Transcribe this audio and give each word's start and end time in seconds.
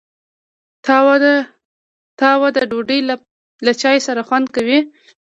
تاوده 2.25 2.61
ډوډۍ 2.69 2.99
له 3.67 3.71
چای 3.81 3.97
سره 4.07 4.21
خوند 4.27 4.47
کوي. 4.55 4.79